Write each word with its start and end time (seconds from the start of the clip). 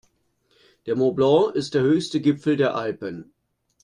Der 0.87 0.95
Mont 0.95 1.15
Blanc 1.15 1.53
ist 1.53 1.75
der 1.75 1.83
höchste 1.83 2.21
Gipfel 2.21 2.57
der 2.57 2.75
Alpen. 2.75 3.31